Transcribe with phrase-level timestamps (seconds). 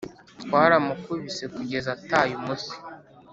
[0.43, 2.75] Twaramukubise kugeza ataye umutwe